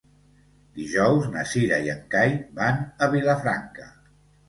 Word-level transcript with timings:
Dijous 0.79 1.27
na 1.35 1.45
Cira 1.51 1.79
i 1.89 1.93
en 1.97 2.01
Cai 2.17 2.35
van 2.59 2.83
a 2.83 3.15
Vilafranca. 3.15 3.91